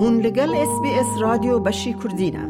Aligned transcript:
هون 0.00 0.20
لگل 0.20 0.54
اس 0.54 0.80
بی 0.82 0.90
اس 0.90 1.06
رادیو 1.20 1.58
بشی 1.58 1.92
کردینه 1.92 2.48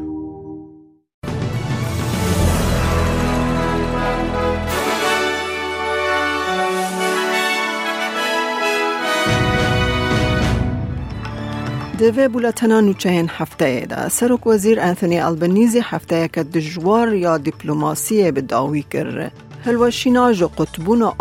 دوی 11.98 12.28
بولتنا 12.28 12.80
نوچهین 12.80 13.30
هفته 13.38 13.86
ده 13.86 14.08
سرک 14.08 14.46
وزیر 14.46 14.80
انتونی 14.80 15.20
البنیزی 15.20 15.80
هفته 15.84 16.28
که 16.28 16.42
دجوار 16.42 17.14
یا 17.14 17.38
دیپلوماسی 17.38 18.32
به 18.32 18.40
داوی 18.40 18.82
کرده 18.82 19.32
هلوشینا 19.68 20.32
جو 20.32 20.48
قطبون 20.48 21.12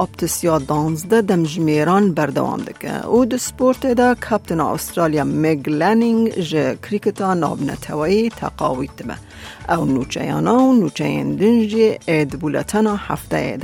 دانزده 0.67 1.21
دمجمیران 1.21 2.13
بردوام 2.13 2.61
دکه. 2.61 3.05
او 3.05 3.25
د 3.25 3.35
سپورت 3.37 3.85
ده 3.85 4.15
کپتن 4.15 4.59
استرالیا 4.59 5.23
میگ 5.23 5.69
لنینگ 5.69 6.31
جه 6.39 6.75
کریکتا 6.75 7.33
ناب 7.33 7.61
نتوایی 7.61 8.29
تقاوی 8.29 8.87
تبه 8.87 9.15
او 9.69 9.85
نوچه 9.85 10.33
و 10.35 10.73
نوچه 10.73 11.23
دنجی 11.23 11.97
اید 12.07 12.39
بولتنا 12.39 12.95
هفته 12.95 13.57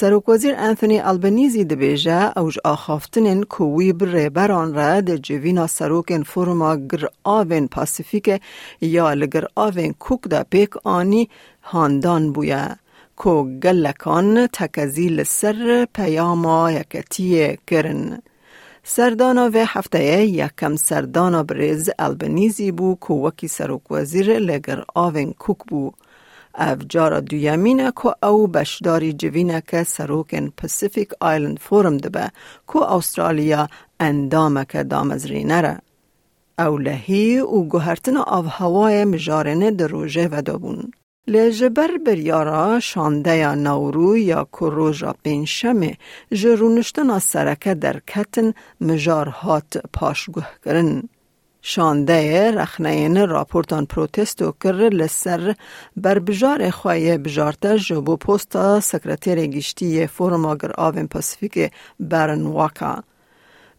ده 0.00 0.06
هبن 0.06 0.12
سروک 0.12 0.28
وزیر 0.28 0.54
انتونی 0.58 1.00
البنیزی 1.00 1.64
دبیجه 1.64 2.38
اوج 2.38 2.58
آخافتنین 2.64 3.42
کووی 3.42 3.92
بر 3.92 4.28
بران 4.28 4.74
را 4.74 5.00
ده 5.00 5.18
جوینا 5.18 5.66
سروکن 5.66 6.22
فرما 6.22 6.76
گر 6.76 7.06
آوین 7.24 7.68
پاسیفیک 7.68 8.40
یا 8.80 9.14
لگر 9.14 9.44
آوین 9.56 9.94
کوک 9.98 10.28
دا 10.30 10.42
پیک 10.50 10.76
آنی 10.84 11.28
هاندان 11.62 12.32
بویا 12.32 12.76
کو 13.16 13.44
گلکان 13.44 14.46
تکزیل 14.46 15.22
سر 15.22 15.86
پیاما 15.94 16.70
یکتی 16.70 17.58
کرن. 17.66 18.22
سردانا 18.84 19.50
و 19.54 19.66
هفته 19.66 20.26
یکم 20.26 20.76
سردانا 20.76 21.42
بریز 21.42 21.90
البنیزی 21.98 22.72
بو 22.72 22.94
کو 22.94 23.26
وکی 23.26 23.48
سروک 23.48 23.90
وزیر 23.90 24.38
لگر 24.38 24.82
آوین 24.94 25.32
کوک 25.32 25.58
بو. 25.68 25.90
او 26.58 26.76
جارا 26.88 27.20
دویمینه 27.20 27.92
که 28.02 28.26
او 28.26 28.46
بشداری 28.46 29.12
جوینه 29.12 29.62
که 29.68 29.82
سروکن 29.82 30.48
پسیفیک 30.48 31.10
آیلند 31.20 31.58
فورم 31.58 31.96
دبه 31.96 32.30
که 32.72 32.92
استرالیا 32.92 33.68
اندامه 34.00 34.64
که 34.64 34.82
دامزرینه 34.82 35.60
را. 35.60 35.76
او 36.58 36.78
لحی 36.78 37.38
و 37.38 37.62
گوهرتن 37.62 38.16
آف 38.16 38.46
هوای 38.48 39.04
مجارنه 39.04 39.70
در 39.70 39.86
روژه 39.86 40.28
و 40.32 40.42
دابون. 40.42 40.90
لجبر 41.26 41.90
بریارا 42.06 42.80
شانده 42.80 43.36
یا 43.36 43.54
نورو 43.54 44.16
یا 44.16 44.48
کروژا 44.52 45.14
پینشمه 45.22 45.96
جرونشتن 46.32 47.18
سرکه 47.18 47.74
در 47.74 48.00
کتن 48.06 48.52
مجارهات 48.80 49.82
پاشگوه 49.92 50.46
کرن. 50.64 51.02
شانده 51.62 52.50
رخنین 52.50 53.28
راپورتان 53.28 53.86
پروتستو 53.86 54.52
کر 54.52 54.72
لسر 54.72 55.54
بر 55.96 56.18
بجار 56.18 56.70
خواهی 56.70 57.18
بجارتا 57.18 57.76
جبو 57.76 58.16
پوستا 58.16 58.80
سکرتیر 58.80 59.46
گشتی 59.46 60.06
فورم 60.06 60.46
آگر 60.46 60.72
آوین 60.78 61.06
پاسفیک 61.08 61.72
برن 62.00 62.46
واکا. 62.46 63.09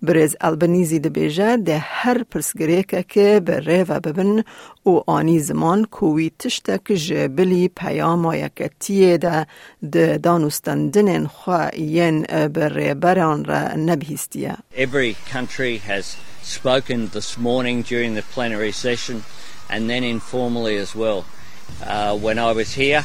بریز 0.02 0.36
البنیزی 0.42 1.00
ده 1.00 1.10
بیجه 1.10 1.58
ده 1.58 1.78
هر 1.78 2.24
پرسگریکه 2.24 3.04
که 3.04 3.42
به 3.46 3.60
ریو 3.60 4.00
ببن 4.00 4.44
او 4.84 5.04
آنی 5.08 5.40
زمان 5.40 5.86
کوی 5.86 6.32
تشتک 6.40 6.92
جبلی 6.92 7.68
پیام 7.68 8.34
یکتیه 8.34 9.18
ده 9.18 9.48
ده 9.92 10.18
دانستندن 10.18 11.28
خواهین 11.28 12.22
به 12.54 12.70
ریبران 12.70 13.46
را 13.46 13.76
نبهیستیه. 13.76 14.58
Every 14.76 15.16
country 15.34 15.78
has 15.78 16.16
spoken 16.44 17.08
this 17.08 17.38
morning 17.38 17.82
during 17.84 18.16
the 18.16 18.24
plenary 18.34 18.72
session 18.72 19.24
and 19.70 19.90
then 19.90 20.04
informally 20.04 20.78
as 20.78 20.96
well. 20.96 21.26
Uh, 21.86 22.18
when 22.18 22.38
I 22.40 22.52
was 22.52 22.74
here 22.74 23.04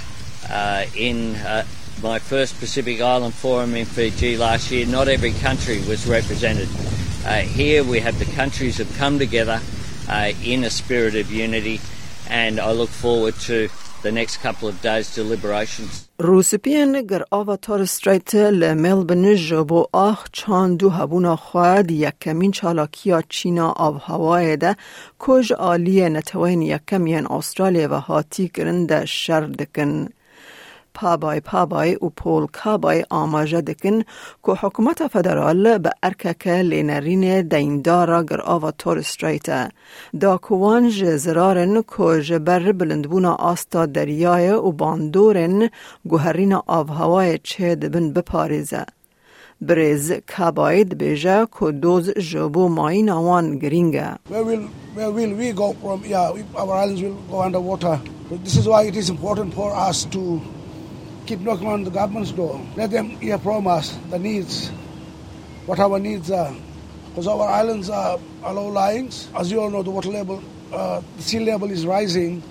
uh, 0.51 0.85
in 0.95 1.37
uh, 1.37 1.65
my 2.02 2.20
first 2.20 2.60
Pacific 2.60 3.00
Island 3.00 3.34
Forum 3.34 3.76
in 3.76 3.86
Fiji 3.86 4.38
last 4.38 4.72
year, 4.72 4.86
not 4.86 5.08
every 5.08 5.34
country 5.34 5.78
was 5.88 6.08
represented. 6.08 6.68
Uh, 7.26 7.42
here 7.42 7.84
we 7.84 8.00
have 8.00 8.18
the 8.18 8.32
countries 8.36 8.78
have 8.78 8.92
come 8.98 9.20
together 9.20 9.60
uh, 10.10 10.32
in 10.44 10.64
a 10.64 10.70
spirit 10.70 11.16
of 11.16 11.32
unity 11.32 11.80
and 12.30 12.60
I 12.60 12.72
look 12.72 12.90
forward 12.90 13.36
to 13.48 13.70
the 14.02 14.12
next 14.12 14.38
couple 14.38 14.68
of 14.68 14.82
days 14.82 15.14
deliberations. 15.16 16.08
روسپین 16.20 17.02
گر 17.10 17.22
آوا 17.32 17.56
تار 17.56 17.82
استریت 17.82 18.36
لملبن 18.36 19.36
جبو 19.36 19.86
آخ 19.94 20.28
چان 20.32 20.76
دو 20.76 20.90
هبونا 20.90 21.36
خواد 21.36 21.92
یکمین 21.92 22.52
چالاکیا 22.52 23.22
چینا 23.30 23.70
آب 23.72 24.02
هوای 24.06 24.58
ده 24.58 24.76
کج 25.20 25.54
آلی 25.54 26.10
نتوین 26.10 26.62
یکمین 26.62 27.28
استرالیا 27.28 27.88
و 27.92 27.94
هاتی 27.94 28.48
کرن 28.48 29.06
شر 29.06 29.42
دکن. 29.42 30.08
پابای 30.97 31.41
پابای 31.41 31.95
و 31.95 32.09
پول 32.09 32.47
کابای 32.53 33.05
آماجه 33.11 33.61
دکن 33.61 34.03
که 34.45 34.53
حکومت 34.53 35.07
فدرال 35.07 35.79
به 35.79 35.91
ارکک 36.03 36.47
لینرین 36.49 37.49
دیندارا 37.49 38.23
گر 38.23 38.41
آوا 38.41 38.71
تور 38.71 38.99
استریت 38.99 39.73
دا 40.21 40.37
کوانج 40.37 41.05
زرارن 41.05 41.83
که 41.83 42.23
جبر 42.23 42.73
بلندبونا 42.73 43.35
آستا 43.35 43.87
دریای 43.87 44.51
و 44.51 44.73
باندورن 44.73 45.69
گوهرین 46.09 46.53
آب 46.53 46.91
هوای 46.91 47.39
چه 47.43 47.75
دبن 47.75 48.13
بپاریزه. 48.13 48.87
بریز 49.61 50.13
کاباید 50.13 50.99
بیجه 50.99 51.47
که 51.61 51.73
دوز 51.73 52.11
جبو 52.11 52.69
ماین 52.69 53.11
آوان 53.11 53.59
گرینگه. 53.59 54.19
Where 54.31 54.45
will, 54.45 54.65
where 54.95 55.11
will 55.11 55.33
keep 61.27 61.41
knocking 61.41 61.67
on 61.67 61.83
the 61.83 61.91
government's 61.91 62.31
door. 62.31 62.61
Let 62.77 62.91
them 62.91 63.11
hear 63.19 63.39
from 63.39 63.67
us 63.67 63.99
the 64.11 64.19
needs, 64.19 64.69
what 65.67 65.79
our 65.81 65.99
needs 65.99 66.31
are. 66.31 66.55
Because 67.09 67.27
our 67.27 67.49
islands 67.49 67.91
are, 67.91 68.19
are 68.45 68.55
low 68.55 68.69
lying. 68.69 69.11
As 69.35 69.51
you 69.51 69.61
all 69.61 69.71
know, 69.71 69.83
the 69.83 69.91
water 69.91 70.11
level, 70.11 70.43
uh, 70.73 71.03
the 71.17 71.23
sea 71.23 71.41
level 71.41 71.71
is 71.71 71.85
rising, 71.87 72.43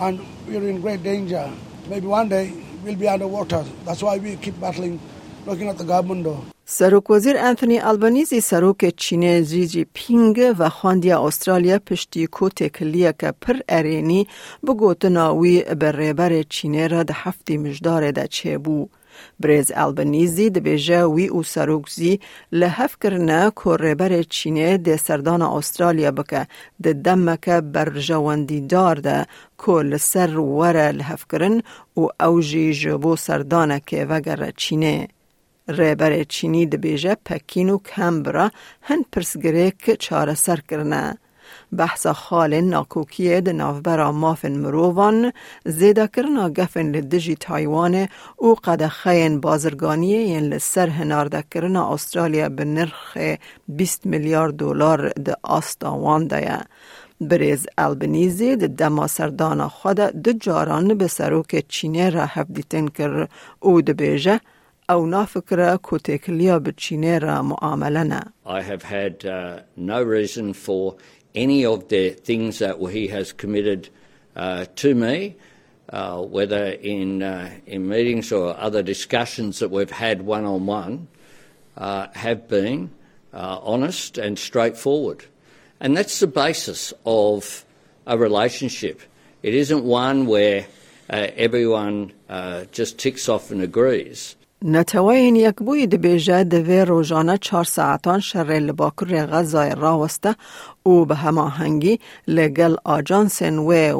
and 0.00 0.20
we're 0.46 0.68
in 0.68 0.80
great 0.80 1.02
danger. 1.02 1.50
Maybe 1.88 2.06
one 2.06 2.28
day 2.28 2.52
we'll 2.82 2.96
be 2.96 3.06
underwater. 3.06 3.64
That's 3.84 4.02
why 4.02 4.18
we 4.18 4.36
keep 4.36 4.58
battling, 4.60 4.98
knocking 5.46 5.68
at 5.68 5.78
the 5.78 5.84
government 5.84 6.24
door. 6.24 6.55
سروک 6.68 7.10
وزیر 7.10 7.36
انتونی 7.38 7.78
البانیزی 7.78 8.40
سروک 8.40 8.96
چین 8.96 9.42
جی 9.42 9.66
جی 9.66 9.86
پینگ 9.94 10.54
و 10.58 10.68
خواندیا 10.68 11.26
استرالیا 11.26 11.78
پشتی 11.78 12.26
کو 12.26 12.48
تکلیه 12.48 13.14
که 13.18 13.32
پر 13.40 13.56
ارینی 13.68 14.26
بگوتناوی 14.66 15.62
بر 15.62 15.92
ریبر 15.92 16.42
چینه 16.42 16.86
را 16.86 17.02
ده 17.02 17.14
هفتی 17.16 17.58
مجدار 17.58 18.10
ده 18.10 18.26
چه 18.26 18.58
بو. 18.58 18.88
بریز 19.40 19.72
البنیزی 19.74 20.50
ده 20.50 20.60
بیجه 20.60 21.04
وی 21.04 21.26
او 21.26 21.42
سروکزی 21.42 22.20
لحف 22.52 22.96
کرنه 23.02 23.52
که 23.64 23.76
ریبر 23.80 24.22
چینه 24.22 24.78
ده 24.78 24.96
سردان 24.96 25.42
استرالیا 25.42 26.10
بکه 26.10 26.46
ده 26.82 26.92
دمکه 26.92 27.60
بر 27.60 27.90
جواندی 27.98 28.60
دار 28.60 28.96
ده 28.96 29.26
که 29.66 29.72
لسر 29.72 30.38
وره 30.38 30.92
لحف 30.92 31.24
کرن 31.32 31.62
و 31.96 32.06
اوجی 32.20 32.74
جبو 32.74 33.16
سردانه 33.16 33.82
که 33.86 34.04
وگر 34.04 34.50
چینه. 34.56 35.08
ریبر 35.68 36.24
چینی 36.24 36.66
دبیجه 36.66 37.16
پکین 37.24 37.70
و 37.70 37.78
کمبرا 37.78 38.50
هن 38.82 39.04
پرسگریک 39.12 39.94
چاره 39.98 40.34
سر 40.34 40.60
کرنه. 40.68 41.18
بحث 41.72 42.06
خال 42.06 42.60
ناکوکیه 42.60 43.40
ده 43.40 43.52
نافبرا 43.52 44.12
مافن 44.12 44.54
مرووان 44.62 45.32
زیده 45.64 46.06
کرنا 46.14 46.48
گفن 46.50 46.86
لدجی 46.94 47.34
تایوان 47.34 48.08
او 48.36 48.54
قد 48.54 48.86
خین 48.86 49.40
بازرگانیه 49.40 50.20
ین 50.20 50.44
لسر 50.52 50.88
هنارده 50.88 51.44
کرنا 51.50 51.92
استرالیا 51.94 52.48
به 52.48 52.64
نرخ 52.64 53.18
20 53.68 54.06
میلیارد 54.06 54.56
دلار 54.56 55.08
ده 55.08 55.36
آستاوان 55.42 56.26
ده 56.26 56.58
بریز 57.20 57.66
البنیزی 57.78 58.56
ده 58.56 58.66
دما 58.66 59.06
سردان 59.06 59.68
خود 59.68 59.96
ده 59.96 60.32
جاران 60.32 60.94
به 60.94 61.06
سروک 61.06 61.64
چینه 61.68 62.10
را 62.10 62.24
هفدیتن 62.26 62.88
کر 62.88 63.28
او 63.60 63.82
ده 63.82 63.92
بیجه 63.92 64.40
او 64.89 65.05
نافکره 65.05 65.77
کوتکلیا 65.77 66.59
بچینه 66.59 67.19
را 67.19 67.41
معامله 67.41 68.03
نه. 68.03 68.21
I 68.45 68.61
have 68.61 68.83
had 68.83 69.25
uh, 69.25 69.59
no 69.77 70.03
reason 70.03 70.53
for 70.53 70.95
any 71.35 71.65
of 71.65 71.87
the 71.87 72.09
things 72.09 72.59
that 72.59 72.75
he 72.91 73.07
has 73.07 73.31
committed 73.31 73.89
uh, 74.35 74.65
to 74.75 74.95
me, 74.95 75.35
uh, 75.89 76.21
whether 76.21 76.65
in, 76.65 77.23
uh, 77.23 77.49
in 77.65 77.87
meetings 77.87 78.31
or 78.31 78.55
other 78.57 78.83
discussions 78.83 79.59
that 79.59 79.71
we've 79.71 79.91
had 79.91 80.21
one 80.21 80.45
on 80.45 80.65
one, 80.65 81.07
have 81.77 82.47
been 82.47 82.91
uh, 83.33 83.59
honest 83.63 84.17
and 84.17 84.37
straightforward. 84.37 85.25
And 85.79 85.95
that's 85.97 86.19
the 86.19 86.27
basis 86.27 86.93
of 87.05 87.65
a 88.05 88.17
relationship. 88.17 89.01
It 89.41 89.53
isn't 89.53 89.83
one 89.83 90.27
where 90.27 90.67
uh, 91.09 91.27
everyone 91.35 92.13
uh, 92.29 92.65
just 92.71 92.99
ticks 92.99 93.27
off 93.27 93.51
and 93.51 93.61
agrees. 93.61 94.35
نتوین 94.64 95.36
یک 95.36 95.56
بوی 95.56 95.86
دبیجه 95.86 96.44
دوی 96.44 96.80
روزانه 96.80 97.38
چهار 97.38 97.64
ساعتان 97.64 98.22
راوسته 99.76 100.36
او 100.82 101.04
به 101.04 101.14
هماهنگی 101.14 102.00
لگل 102.28 102.76
آجانسن 102.84 103.58
و. 103.58 103.98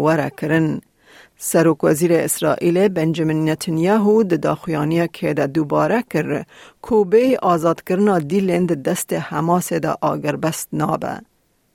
سروک 1.38 1.84
وزیر 1.84 2.12
اسرائیل 2.12 2.88
بنجامین 2.88 3.50
نتنیاهو 3.50 4.22
د 4.22 4.40
داخویانی 4.40 5.08
که 5.08 5.34
ده 5.34 5.46
دوباره 5.46 6.02
کر 6.10 6.44
کوبه 6.82 7.38
آزاد 7.42 7.82
کرنا 7.82 8.18
دیلند 8.18 8.82
دست 8.82 9.12
حماس 9.12 9.72
ده 9.72 9.94
آگر 10.00 10.36
بست 10.36 10.68
نابه. 10.72 11.20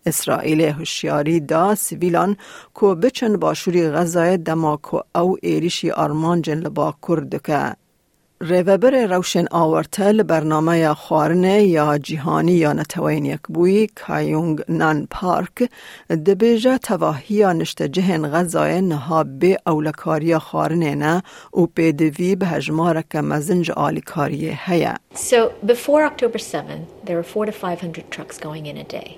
اسرائیل 0.06 0.62
هوشیاری 0.62 1.40
دا 1.40 1.76
سیویلان 1.76 2.38
کو 2.74 2.96
بچن 2.96 3.38
باشوری 3.38 3.90
غزای 3.90 4.38
دماکو 4.38 5.00
او 5.16 5.38
ایریشی 5.42 5.92
آرمان 5.92 6.42
جن 6.42 6.58
لبا 6.58 6.94
کردکه. 7.08 7.81
ریوبر 8.44 9.06
روشن 9.06 9.46
آورتل 9.52 10.24
برنامه 10.24 10.94
خوارنه 10.94 11.64
یا 11.64 11.98
جیهانی 11.98 12.52
یا 12.52 12.74
نتوین 12.74 13.26
یک 13.26 13.40
بوی 13.50 13.88
کایونگ 13.88 14.62
نان 14.70 15.08
پارک 15.12 15.70
دبیجه 16.10 16.78
تواهی 16.78 17.36
یا 17.36 17.54
نشت 17.54 17.82
جهن 17.84 18.32
غذای 18.32 18.82
نها 18.82 19.24
به 19.24 19.58
اولکاری 19.68 20.38
خوارنه 20.38 20.96
نه 20.96 21.24
و 21.54 21.66
پیدوی 21.66 22.36
به 22.36 22.48
هجمارک 22.48 23.16
مزنج 23.16 23.72
آلیکاری 23.72 24.58
هیا. 24.66 24.96
So 25.16 25.52
before 25.66 26.04
October 26.06 26.40
7, 26.40 27.06
there 27.06 27.16
were 27.16 27.24
4 27.24 27.46
to 27.46 27.52
500 27.52 28.12
trucks 28.12 28.38
going 28.40 28.66
in 28.66 28.78
a 28.78 28.84
day. 28.84 29.18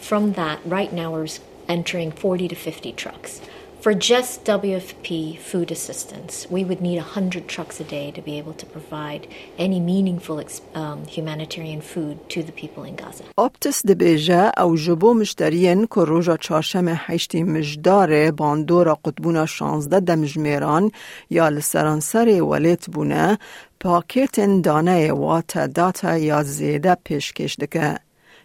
From 0.00 0.32
that, 0.32 0.58
right 0.64 0.92
now 0.92 1.12
we're 1.12 1.28
entering 1.68 2.12
40 2.12 2.48
to 2.48 2.54
50 2.54 2.92
trucks. 2.92 3.40
For 3.84 3.94
just 3.94 4.44
WFP 4.44 5.38
food 5.38 5.70
assistance, 5.70 6.46
we 6.50 6.64
would 6.64 6.82
need 6.82 6.98
100 6.98 7.48
trucks 7.48 7.80
a 7.80 7.84
day 7.84 8.10
to 8.10 8.20
be 8.20 8.36
able 8.36 8.52
to 8.52 8.66
provide 8.66 9.26
any 9.56 9.80
meaningful 9.80 10.44
um, 10.74 11.06
humanitarian 11.06 11.80
food 11.80 12.28
to 12.28 12.42
the 12.42 12.52
people 12.52 12.84
in 12.84 12.96
Gaza. 12.96 13.24
آپتس 13.36 13.86
دبیجه 13.86 14.52
او 14.60 14.76
جبو 14.76 15.14
مشترین 15.14 15.86
که 15.86 16.00
روژا 16.00 16.36
چاشم 16.36 16.84
هشتی 16.88 17.42
مجدار 17.42 18.30
باندورا 18.30 18.98
قطبونا 19.04 19.46
شانزده 19.46 20.00
دمجمیران 20.00 20.92
یا 21.30 21.48
لسرانسر 21.48 22.42
ولیت 22.42 22.90
بونه 22.90 23.38
پاکت 23.80 24.62
دانه 24.62 25.12
وات 25.12 25.58
داتا 25.58 26.18
یا 26.18 26.42
زیده 26.42 26.96
پیشکش 27.04 27.56
دکه. 27.56 27.98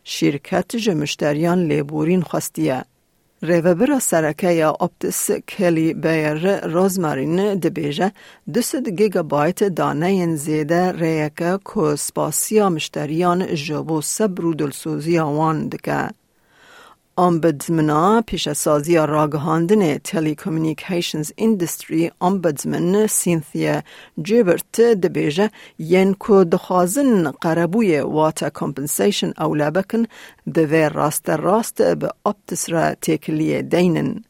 شرکت 0.04 0.76
جمشتریان 0.76 1.68
لیبورین 1.68 2.22
خواستیه. 2.22 2.86
ریوبر 3.46 4.00
سرکه 4.00 4.52
یا 4.52 4.70
اپتس 4.70 5.32
کلی 5.32 5.94
بیر 5.94 6.68
روزمارین 6.68 7.56
دبیجه 7.56 8.12
دست 8.56 8.90
گیگا 8.90 9.24
بایت 9.24 9.64
دانه 9.64 10.36
زیده 10.36 10.92
ریکه 10.92 11.60
که 11.74 11.96
سپاسیا 11.96 12.70
مشتریان 12.70 13.56
جبو 13.56 14.02
سبرو 14.02 14.54
دلسوزی 14.54 15.20
وان 15.20 15.68
دکه. 15.68 16.10
آمبدزمنا 17.18 18.22
پیش 18.22 18.50
سازی 18.54 18.96
راگهاندن 18.98 19.98
تلیکومنیکیشنز 19.98 21.32
اندستری 21.38 22.12
آمبدزمن 22.20 23.08
سینثیا 23.08 23.82
جیبرت 24.22 24.82
دبیجه 24.82 25.50
ین 25.80 26.14
کو 26.14 26.44
دخوازن 26.44 27.32
قربوی 27.32 28.00
واتا 28.00 28.50
کمپنسیشن 28.50 29.32
اولا 29.38 29.72
بکن 29.72 30.06
دوی 30.54 30.90
راست 30.90 31.30
راست 31.30 31.82
به 31.82 32.10
اپتس 32.26 32.70
را 32.70 32.96
تکلیه 32.96 33.62
دینن. 33.62 34.24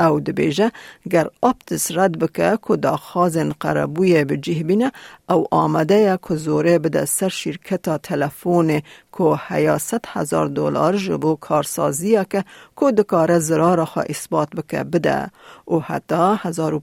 او 0.00 0.20
دبیجه 0.20 0.72
گر 1.10 1.28
اپتس 1.42 1.92
رد 1.92 2.18
بکه 2.18 2.58
که 2.68 2.76
دا 2.76 2.96
خازن 2.96 3.52
قربوی 3.60 4.24
به 4.24 4.36
بینه 4.36 4.92
او 5.28 5.46
آمده 5.50 6.18
که 6.28 6.34
زوره 6.34 6.78
بده 6.78 7.04
سر 7.04 7.28
شرکتا 7.28 7.98
تلفون 7.98 8.80
که 9.18 9.40
هیاست 9.48 10.00
هزار 10.06 10.46
دلار 10.46 10.96
جبو 10.96 11.36
کارسازی 11.36 12.24
که 12.30 12.44
که 12.80 12.92
دکار 12.92 13.38
زرار 13.38 13.84
خوا 13.84 14.02
اثبات 14.02 14.50
بکه 14.50 14.84
بده 14.84 15.30
و 15.68 15.78
حتی 15.78 16.34
هزار 16.38 16.74
و 16.74 16.82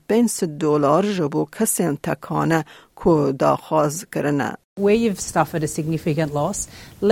دلار 0.60 1.06
جبو 1.06 1.48
کسین 1.60 1.98
تکانه 2.04 2.66
که 3.04 3.34
دا 3.40 3.56
خواز 3.56 4.06
کرنه. 4.12 4.63
Where 4.87 5.01
you've 5.05 5.23
suffered 5.37 5.63
a 5.65 5.71
significant 5.79 6.31
loss, 6.41 6.59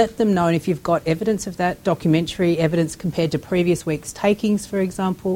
let 0.01 0.11
them 0.19 0.31
know. 0.37 0.47
And 0.51 0.57
if 0.61 0.65
you've 0.69 0.87
got 0.93 1.01
evidence 1.15 1.43
of 1.51 1.55
that, 1.63 1.75
documentary 1.93 2.53
evidence 2.67 2.93
compared 3.05 3.31
to 3.33 3.39
previous 3.53 3.81
week's 3.91 4.13
takings, 4.13 4.61
for 4.71 4.79
example, 4.87 5.35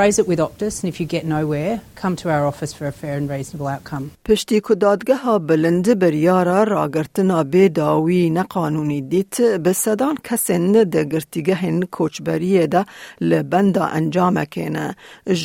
raise 0.00 0.16
it 0.22 0.26
with 0.30 0.40
Optus. 0.46 0.74
And 0.80 0.88
if 0.92 0.96
you 1.00 1.06
get 1.16 1.24
nowhere, 1.24 1.80
come 2.02 2.14
to 2.22 2.26
our 2.34 2.44
office 2.50 2.72
for 2.78 2.86
a 2.86 2.92
fair 2.92 3.14
and 3.20 3.26
reasonable 3.30 3.68
outcome. 3.74 4.10
پشتی 4.24 4.60
که 4.60 4.74
دادگاه 4.74 5.38
بلند 5.38 5.98
بریارا 5.98 6.62
راگرتنا 6.62 7.44
به 7.44 7.68
داوی 7.68 8.30
نقانونی 8.30 9.00
دیت 9.00 9.40
به 9.42 9.72
صدان 9.72 10.16
کسین 10.24 10.72
ده 10.72 11.04
گرتیگهن 11.04 11.82
کوچبریه 11.82 12.66
ده 12.66 12.86
لبندا 13.20 13.84
انجام 13.84 14.44
کنه 14.44 14.96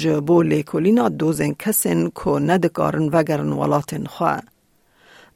جبو 0.01 0.41
لیکولینا 0.41 1.09
دوزن 1.09 1.53
کسین 1.59 2.11
که 2.23 2.29
ندکارن 2.29 3.09
وگرن 3.09 3.53
ولاتن 3.53 4.05
خواه. 4.05 4.41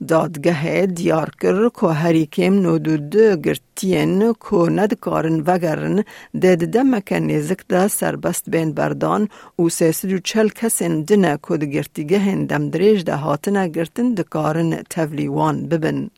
دادگه 0.08 0.86
دیار 0.86 1.30
کر 1.40 1.68
که 1.68 1.86
هریکیم 1.86 2.54
نودود 2.54 3.16
گرتین 3.16 4.32
که 4.32 4.56
ندکارن 4.56 5.40
وگرن 5.46 6.04
دید 6.42 6.62
دمک 6.74 7.12
نیزک 7.12 7.60
دا 7.68 7.88
سربست 7.88 8.50
بین 8.50 8.72
بردان 8.72 9.28
و 9.58 9.68
سیسد 9.68 10.12
و 10.12 10.18
چل 10.18 10.48
کسین 10.48 11.02
دنه 11.02 11.38
که 11.48 11.56
دگرتیگه 11.56 12.34
دم 12.34 12.70
دریج 12.70 13.04
ده 13.04 13.16
هاتنه 13.16 13.68
گرتن 13.68 14.14
دکارن 14.14 14.82
تولیوان 14.82 15.68
ببن. 15.68 16.10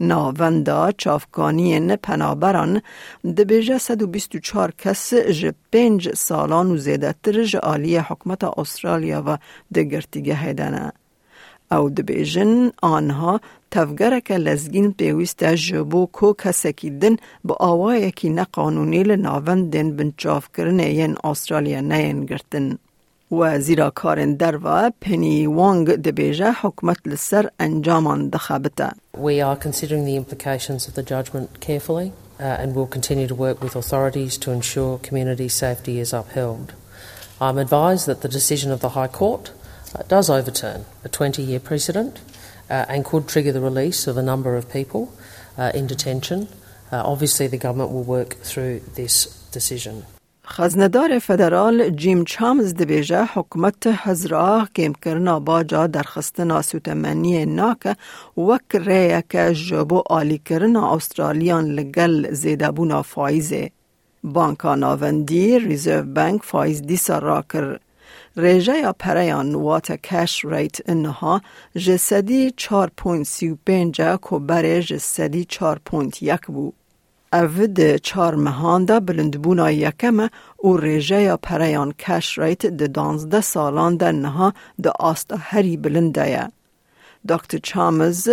ناوندا 0.00 0.92
چافکانین 0.92 1.96
پنابران 1.96 2.82
دبیجه 3.36 3.78
124 3.78 4.72
کس 4.78 5.14
ج 5.14 5.52
پنج 5.72 6.14
سالان 6.14 6.70
و 6.70 6.76
زیده 6.76 7.14
تر 7.22 7.44
ج 7.44 7.56
آلی 7.56 7.96
حکمت 7.96 8.44
استرالیا 8.44 9.22
و 9.26 9.38
دگرتیگه 9.74 10.34
هیدنه. 10.34 10.92
او 11.76 11.90
دبیجن 11.90 12.72
آنها 12.82 13.40
تفگرک 13.70 14.30
لزگین 14.30 14.92
پیوست 14.92 15.44
جبو 15.44 16.06
کو 16.06 16.32
کسکی 16.32 16.90
دن 16.90 17.16
با 17.44 17.56
آوای 17.60 18.10
کی 18.10 18.28
نقانونی 18.30 19.02
لناون 19.02 19.70
دن 19.70 19.96
بنچاف 19.96 20.48
کرنه 20.56 20.88
ین 20.94 21.16
آسترالیا 21.22 21.80
نین 21.80 22.26
گرتن. 22.26 22.78
و 23.32 23.60
زیرا 23.60 23.90
کارن 23.90 24.34
در 24.34 24.58
و 24.64 24.90
پنی 25.00 25.46
وانگ 25.46 25.94
دبیجه 25.94 26.52
حکمت 26.62 26.96
لسر 27.06 27.50
انجامان 27.60 28.28
دخابتا. 28.28 28.90
We 29.16 29.40
are 29.40 29.56
considering 29.56 30.04
the 30.04 30.16
implications 30.16 30.88
of 30.88 30.94
the 30.94 31.02
judgment 31.02 31.60
carefully 31.60 32.12
uh, 32.38 32.42
and 32.42 32.74
will 32.74 32.86
continue 32.86 33.26
to 33.26 33.34
work 33.34 33.62
with 33.62 33.76
authorities 33.76 34.38
to 34.38 34.50
ensure 34.50 34.98
community 34.98 35.48
safety 35.48 35.98
is 35.98 36.12
upheld. 36.12 36.74
I'm 37.40 37.58
advised 37.58 38.06
that 38.06 38.20
the 38.22 38.28
decision 38.28 38.70
of 38.70 38.80
the 38.80 38.90
High 38.90 39.12
Court 39.20 39.52
does 40.07 40.29
overturn 40.29 40.85
a 41.03 41.09
20 41.09 41.41
year 41.41 41.59
precedent 41.59 42.21
uh, 42.69 42.85
and 42.87 43.05
could 43.05 43.27
trigger 43.27 43.51
the 43.51 43.61
release 43.61 44.07
of 44.07 44.17
a 44.17 44.21
number 44.21 44.55
of 44.55 44.69
people 44.71 45.13
uh, 45.57 45.71
in 45.73 45.87
detention. 45.87 46.47
Uh, 46.91 47.03
obviously, 47.05 47.47
the 47.47 47.57
government 47.57 47.91
will 47.91 48.03
work 48.03 48.35
through 48.43 48.81
this 48.95 49.25
decision. 49.51 50.05
خزندار 50.51 51.19
فدرال 51.19 51.89
جیم 51.89 52.23
چامز 52.23 52.73
دبیجه 52.73 53.25
حکمت 53.33 53.87
هزرا 53.87 54.67
کم 54.75 54.93
کرنا 54.93 55.39
باجا 55.39 55.87
در 55.87 56.03
خستنا 56.03 56.61
سوتمنی 56.61 57.45
ناک 57.45 57.97
وک 58.37 58.75
ریک 58.75 59.35
جبو 59.53 60.03
آلی 60.09 60.37
کرنا 60.37 60.95
استرالیان 60.95 61.65
لگل 61.65 62.33
زیدابونا 62.33 63.01
فایزه. 63.01 63.71
بانکا 64.23 64.75
ناوندی 64.75 65.59
ریزرو 65.59 66.03
بانک 66.03 66.43
فایز 66.43 66.81
دیسا 66.81 67.19
را 67.19 67.41
کر 67.53 67.79
یا 68.36 68.92
پریان 68.92 69.54
وات 69.54 69.92
کش 69.92 70.44
ریت 70.44 70.90
انها 70.90 71.40
جسدی 71.76 72.54
4.35 72.60 73.98
که 73.98 74.38
بره 74.38 74.82
جسدی 74.82 75.46
4.1 75.50 76.46
بو. 76.46 76.72
او 77.32 77.66
ده 77.66 77.98
چار 77.98 78.34
مهان 78.34 78.84
ده 78.84 79.00
بلندبونا 79.00 79.70
یکم 79.70 80.28
او 80.56 80.80
یا 81.10 81.36
پریان 81.36 81.92
کش 81.92 82.38
ریت 82.38 82.66
ده 82.66 82.86
دانزده 82.86 83.40
سالان 83.40 83.96
ده 83.96 84.12
نها 84.12 84.52
ده 84.82 84.90
آستا 84.90 85.36
هری 85.40 85.76
بلنده 85.76 86.30
یا. 86.30 86.48
دکتر 87.28 87.58
چامز 87.58 88.28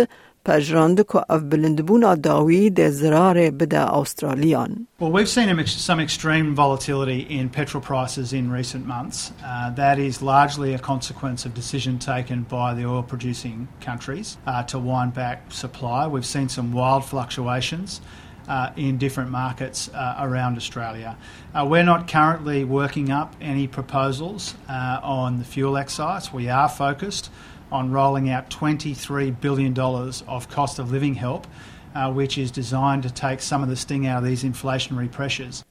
Well, 4.98 5.12
we've 5.12 5.28
seen 5.28 5.64
some 5.66 6.00
extreme 6.00 6.54
volatility 6.56 7.20
in 7.20 7.48
petrol 7.48 7.80
prices 7.80 8.32
in 8.32 8.50
recent 8.50 8.84
months. 8.84 9.32
Uh, 9.44 9.70
that 9.70 10.00
is 10.00 10.20
largely 10.20 10.74
a 10.74 10.80
consequence 10.80 11.44
of 11.44 11.54
decision 11.54 12.00
taken 12.00 12.42
by 12.42 12.74
the 12.74 12.84
oil 12.84 13.04
producing 13.04 13.68
countries 13.80 14.36
uh, 14.46 14.64
to 14.64 14.80
wind 14.80 15.14
back 15.14 15.52
supply. 15.52 16.08
We've 16.08 16.26
seen 16.26 16.48
some 16.48 16.72
wild 16.72 17.04
fluctuations. 17.04 18.00
Uh, 18.48 18.72
in 18.74 18.98
different 18.98 19.30
markets 19.30 19.88
uh, 19.94 20.16
around 20.18 20.56
Australia. 20.56 21.16
Uh, 21.54 21.64
we're 21.64 21.84
not 21.84 22.08
currently 22.08 22.64
working 22.64 23.08
up 23.08 23.36
any 23.40 23.68
proposals 23.68 24.56
uh, 24.68 24.98
on 25.00 25.38
the 25.38 25.44
fuel 25.44 25.76
excise. 25.76 26.32
We 26.32 26.48
are 26.48 26.68
focused 26.68 27.30
on 27.71 27.91
rolling 27.91 28.29
out 28.29 28.49
$23 28.49 29.41
billion 29.41 29.77
of 29.77 30.49
cost 30.49 30.79
of 30.79 30.91
living 30.91 31.15
help, 31.15 31.47
uh, 31.95 32.11
which 32.11 32.37
is 32.37 32.51
designed 32.51 33.03
to 33.03 33.09
take 33.09 33.41
some 33.41 33.61
of 33.63 33.69
the 33.69 33.75
sting 33.75 34.07
out 34.07 34.19
of 34.23 34.25
these 34.29 34.43
inflationary 34.43 35.11
pressures. 35.11 35.63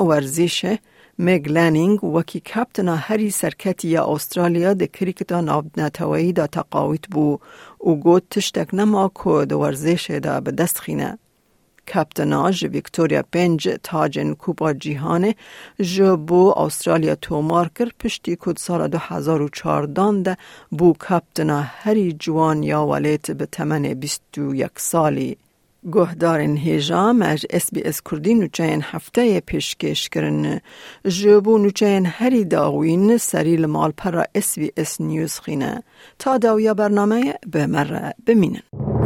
ورزشه 0.00 0.78
مگ 1.18 1.48
لانینگ 1.48 2.04
وکی 2.04 2.40
کپتنا 2.40 2.96
هری 2.96 3.30
سرکتی 3.30 3.88
یا 3.88 4.04
استرالیا 4.04 4.74
ده 4.74 4.86
کریکتا 4.86 5.40
نابنتوایی 5.40 6.32
دا 6.32 6.46
تقاویت 6.46 7.08
بو 7.08 7.38
و 7.80 7.94
گوت 7.94 8.22
تشتک 8.30 8.74
نما 8.74 9.10
که 9.24 9.44
ده 9.44 9.56
ورزش 9.56 10.10
دا 10.10 10.40
به 10.40 10.50
دست 10.50 10.78
خینه. 10.78 11.18
کپتنا 11.93 12.51
ج 12.51 12.65
ویکتوریا 12.73 13.21
پنج 13.31 13.69
تاجن 13.83 14.33
کوپا 14.33 14.73
جیهانه 14.73 15.35
ج 15.79 16.01
بو 16.27 16.53
استرالیا 16.57 17.15
تومار 17.15 17.67
کر 17.75 17.89
پشتی 17.99 18.35
کد 18.39 18.57
سال 18.57 18.87
2014 18.87 20.21
ده 20.23 20.37
بو 20.71 20.93
کپتنا 20.93 21.61
هری 21.61 22.13
جوان 22.13 22.63
یا 22.63 22.85
ولیت 22.85 23.31
به 23.31 23.45
تمن 23.45 23.93
21 23.93 24.79
سالی. 24.79 25.37
گهدارن 25.91 26.57
هیجام 26.57 27.21
از 27.21 27.45
اس 27.49 27.73
بی 27.73 27.81
اس 27.83 28.01
کردی 28.11 28.33
نوچین 28.33 28.81
هفته 28.83 29.39
پیشکش 29.39 30.09
کرن 30.09 30.59
جبو 31.07 31.57
نوچین 31.57 32.05
هری 32.05 32.45
داوین 32.45 33.17
سری 33.17 33.65
مال 33.65 33.91
پر 33.91 34.23
اس 34.35 34.59
بی 34.59 34.71
اس 34.77 35.01
نیوز 35.01 35.39
خینه. 35.39 35.83
تا 36.19 36.37
داویا 36.37 36.73
برنامه 36.73 37.33
به 37.51 37.67
مره 37.67 38.13
بمینن. 38.25 38.96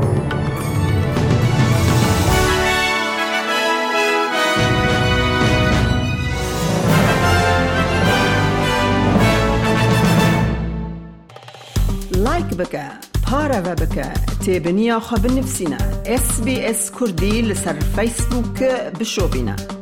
لایک 12.52 12.58
بکه 12.58 12.84
پارە 13.26 13.60
بە 13.66 13.74
بکە 13.82 14.08
تێبنییا 14.44 15.00
خە 15.08 15.18
بنفسینە 15.24 15.80
SسBS 16.24 16.82
کوردی 16.96 17.36
لەسەر 17.50 17.78
فیسبووکە 17.96 18.74
بشۆبینە. 18.98 19.81